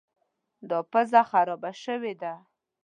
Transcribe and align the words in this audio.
دا 0.69 0.79
پزه 0.91 1.21
خرابه 1.31 1.71
شوې 1.83 2.13
ده. 2.21 2.33